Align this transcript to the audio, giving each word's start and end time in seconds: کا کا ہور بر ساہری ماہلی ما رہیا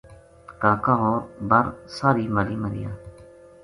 کا 0.61 0.71
کا 0.83 0.93
ہور 1.01 1.21
بر 1.49 1.65
ساہری 1.97 2.27
ماہلی 2.33 2.55
ما 2.61 2.69
رہیا 2.73 2.91